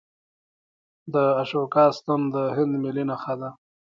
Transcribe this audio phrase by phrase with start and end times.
[1.13, 3.49] د اشوکا ستن د هند ملي نښه ده.